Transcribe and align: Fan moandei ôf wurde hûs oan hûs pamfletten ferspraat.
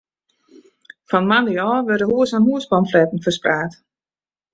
Fan 1.11 1.25
moandei 1.29 1.61
ôf 1.71 1.81
wurde 1.87 2.05
hûs 2.11 2.29
oan 2.35 2.43
hûs 2.49 2.65
pamfletten 2.71 3.23
ferspraat. 3.25 3.71